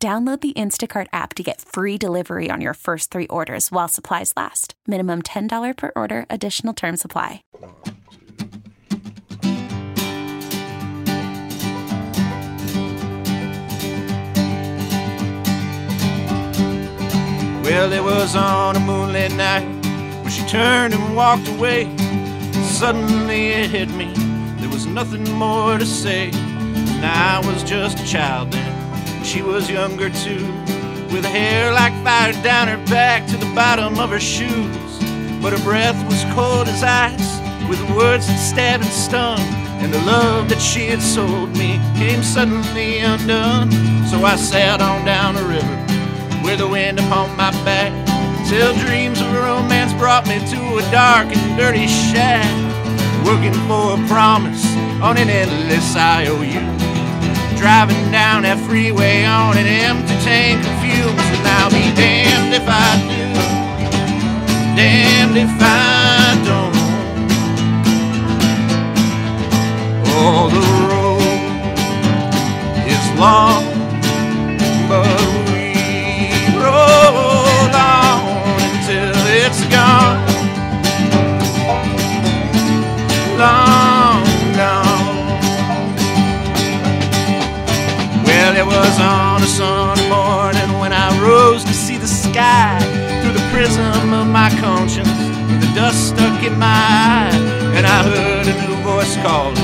Download 0.00 0.40
the 0.40 0.52
Instacart 0.52 1.08
app 1.12 1.34
to 1.34 1.42
get 1.42 1.60
free 1.60 1.98
delivery 1.98 2.50
on 2.52 2.60
your 2.60 2.74
first 2.74 3.10
three 3.10 3.26
orders 3.26 3.72
while 3.72 3.88
supplies 3.88 4.32
last. 4.36 4.74
Minimum 4.86 5.22
$10 5.22 5.76
per 5.76 5.90
order, 5.96 6.24
additional 6.30 6.72
term 6.72 6.96
supply. 6.96 7.42
Well, 17.64 17.92
it 17.92 18.04
was 18.04 18.36
on 18.36 18.76
a 18.76 18.80
moonlit 18.80 19.34
night 19.34 19.66
when 20.22 20.30
she 20.30 20.46
turned 20.46 20.94
and 20.94 21.16
walked 21.16 21.48
away. 21.48 21.92
Suddenly 22.62 23.48
it 23.48 23.70
hit 23.70 23.90
me, 23.90 24.12
there 24.60 24.68
was 24.68 24.86
nothing 24.86 25.28
more 25.32 25.76
to 25.76 25.84
say. 25.84 26.30
And 26.30 27.04
I 27.04 27.40
was 27.44 27.64
just 27.64 27.98
a 27.98 28.06
child 28.06 28.52
then, 28.52 28.77
she 29.28 29.42
was 29.42 29.68
younger 29.68 30.08
too. 30.08 30.46
With 31.12 31.22
hair 31.22 31.70
like 31.70 31.92
fire 32.02 32.32
down 32.42 32.68
her 32.68 32.82
back 32.86 33.26
to 33.26 33.36
the 33.36 33.52
bottom 33.54 33.98
of 33.98 34.08
her 34.08 34.18
shoes. 34.18 34.98
But 35.42 35.52
her 35.52 35.62
breath 35.64 36.02
was 36.06 36.24
cold 36.34 36.66
as 36.66 36.82
ice, 36.82 37.30
with 37.68 37.78
words 37.94 38.26
that 38.26 38.38
stabbed 38.38 38.84
and 38.84 38.92
stung. 38.92 39.40
And 39.82 39.92
the 39.92 40.00
love 40.00 40.48
that 40.48 40.62
she 40.62 40.86
had 40.86 41.02
sold 41.02 41.50
me 41.58 41.78
came 41.98 42.22
suddenly 42.22 43.00
undone. 43.00 43.70
So 44.06 44.24
I 44.24 44.36
sat 44.36 44.80
on 44.80 45.04
down 45.04 45.34
the 45.34 45.44
river 45.44 45.76
with 46.42 46.60
the 46.60 46.68
wind 46.68 46.98
upon 46.98 47.36
my 47.36 47.50
back. 47.68 47.92
Till 48.48 48.74
dreams 48.86 49.20
of 49.20 49.30
romance 49.34 49.92
brought 49.92 50.26
me 50.26 50.38
to 50.38 50.60
a 50.78 50.90
dark 50.90 51.28
and 51.36 51.58
dirty 51.58 51.86
shack. 51.86 52.48
Working 53.26 53.52
for 53.68 53.92
a 53.92 54.08
promise 54.08 54.64
on 55.02 55.18
an 55.18 55.28
endless 55.28 55.94
IOU. 55.94 56.87
Driving 57.58 58.12
down 58.12 58.42
that 58.42 58.58
freeway 58.66 59.24
on 59.24 59.58
an 59.58 59.66
empty 59.66 60.14
tank 60.22 60.64
of 60.64 60.74
fumes. 60.80 61.26
And 61.36 61.46
I'll 61.58 61.70
be 61.70 61.90
damned 61.98 62.54
if 62.54 62.66
I 62.66 62.88
do, 63.10 63.34
damned 64.76 65.36
if 65.36 65.50
I 65.60 65.87
on 89.38 89.44
a 89.44 89.46
Sunday 89.46 90.08
morning 90.08 90.80
when 90.80 90.92
I 90.92 91.14
rose 91.22 91.62
to 91.62 91.72
see 91.72 91.96
the 91.96 92.08
sky 92.08 92.74
through 93.22 93.34
the 93.34 93.46
prism 93.54 94.12
of 94.12 94.26
my 94.26 94.50
conscience, 94.58 95.14
with 95.46 95.60
the 95.60 95.72
dust 95.78 96.08
stuck 96.08 96.42
in 96.42 96.58
my 96.58 96.66
eye, 96.66 97.30
and 97.76 97.86
I 97.86 98.02
heard 98.02 98.48
a 98.48 98.54
new 98.66 98.74
voice 98.82 99.14
calling 99.22 99.54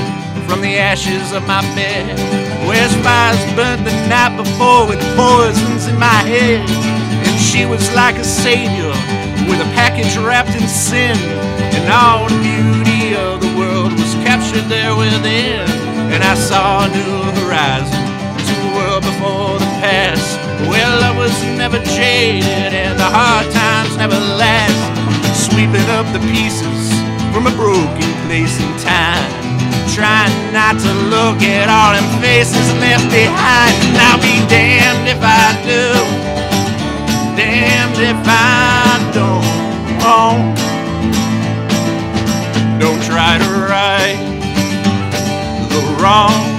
from 0.47 0.61
the 0.61 0.77
ashes 0.77 1.33
of 1.33 1.45
my 1.45 1.59
bed. 1.75 2.15
Where's 2.65 2.95
fires 3.03 3.43
burnt 3.55 3.83
the 3.83 3.91
night 4.07 4.37
before 4.37 4.87
with 4.87 5.01
poisons 5.17 5.87
in 5.87 5.99
my 5.99 6.23
head? 6.23 6.63
And 7.27 7.35
she 7.41 7.65
was 7.65 7.83
like 7.93 8.15
a 8.15 8.23
savior 8.23 8.95
with 9.49 9.59
a 9.59 9.69
package 9.75 10.15
wrapped 10.15 10.55
in 10.55 10.67
sin, 10.69 11.17
and 11.75 11.83
all 11.91 12.29
the 12.29 12.39
beauty 12.39 13.13
of 13.13 13.41
the 13.41 13.51
world 13.59 13.91
was 13.91 14.13
captured 14.23 14.69
there 14.71 14.95
within. 14.95 15.67
And 16.15 16.23
I 16.23 16.35
saw 16.35 16.85
a 16.85 16.89
new 16.95 17.43
horizon 17.43 18.04
Love 21.01 21.17
was 21.17 21.35
never 21.57 21.79
jaded 21.97 22.71
and 22.71 22.97
the 22.97 23.03
hard 23.03 23.51
times 23.51 23.97
never 23.97 24.19
last. 24.39 24.79
Sweeping 25.35 25.87
up 25.91 26.07
the 26.13 26.23
pieces 26.31 26.91
from 27.33 27.47
a 27.47 27.53
broken 27.55 28.11
place 28.25 28.55
in 28.63 28.71
time. 28.79 29.27
Trying 29.91 30.31
not 30.53 30.79
to 30.79 30.91
look 31.11 31.43
at 31.43 31.67
all 31.67 31.91
them 31.95 32.07
faces 32.21 32.67
left 32.79 33.07
behind. 33.11 33.75
And 33.91 33.97
I'll 34.07 34.23
be 34.23 34.39
damned 34.47 35.07
if 35.07 35.19
I 35.19 35.51
do, 35.67 35.83
damned 37.35 37.99
if 37.99 38.19
I 38.23 38.95
don't. 39.11 39.43
Oh. 39.99 40.39
Don't 42.79 43.01
try 43.03 43.37
to 43.37 43.49
right 43.67 44.19
the 45.69 45.81
wrong. 46.01 46.54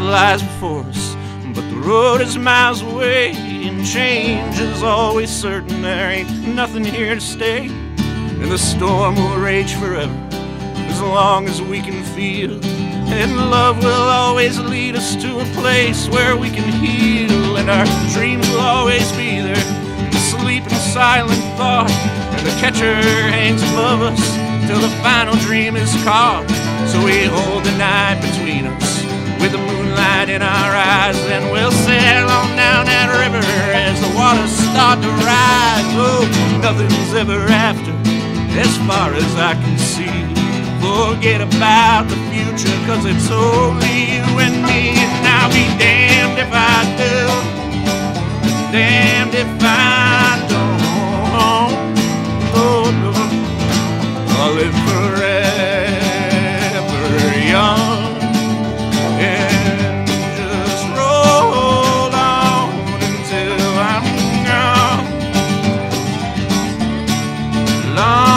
Lies 0.00 0.42
before 0.42 0.84
us, 0.84 1.14
but 1.54 1.68
the 1.68 1.76
road 1.76 2.20
is 2.20 2.36
miles 2.38 2.82
away, 2.82 3.32
and 3.32 3.84
change 3.86 4.58
is 4.58 4.82
always 4.82 5.30
certain. 5.30 5.82
There 5.82 6.10
ain't 6.10 6.30
nothing 6.48 6.84
here 6.84 7.14
to 7.14 7.20
stay, 7.20 7.66
and 7.66 8.50
the 8.50 8.58
storm 8.58 9.16
will 9.16 9.38
rage 9.38 9.74
forever 9.74 10.14
as 10.30 11.00
long 11.00 11.48
as 11.48 11.60
we 11.60 11.80
can 11.80 12.02
feel. 12.14 12.60
And 12.64 13.36
love 13.50 13.82
will 13.82 13.90
always 13.90 14.58
lead 14.58 14.96
us 14.96 15.16
to 15.16 15.40
a 15.40 15.44
place 15.54 16.08
where 16.08 16.36
we 16.36 16.50
can 16.50 16.70
heal, 16.72 17.56
and 17.56 17.70
our 17.70 17.86
dreams 18.12 18.48
will 18.50 18.60
always 18.60 19.10
be 19.12 19.40
there 19.40 19.54
to 20.10 20.18
sleep 20.18 20.64
in 20.64 20.70
silent 20.70 21.42
thought. 21.56 21.90
And 21.90 22.46
the 22.46 22.52
catcher 22.60 22.94
hangs 22.94 23.62
above 23.62 24.02
us 24.02 24.36
till 24.68 24.80
the 24.80 24.94
final 25.02 25.34
dream 25.36 25.76
is 25.76 25.92
caught. 26.04 26.46
So 26.88 27.04
we 27.04 27.24
hold 27.24 27.64
the 27.64 27.76
night 27.76 28.07
start 34.88 35.02
to 35.02 35.10
rise. 35.26 35.92
Oh, 36.00 36.24
nothing's 36.62 37.12
ever 37.12 37.40
after, 37.52 37.92
as 38.58 38.72
far 38.88 39.12
as 39.12 39.30
I 39.36 39.52
can 39.54 39.76
see. 39.76 40.18
Forget 40.80 41.40
about 41.42 42.08
the 42.08 42.16
future, 42.32 42.76
cause 42.86 43.04
it's 43.04 43.30
only 43.30 44.16
you 44.16 44.24
and 44.40 44.56
me, 44.64 44.96
and 44.96 45.26
I'll 45.26 45.52
be 45.52 45.66
damned 45.76 46.38
if 46.38 46.50
I 46.50 46.76
do, 46.96 47.07
long. 67.98 68.27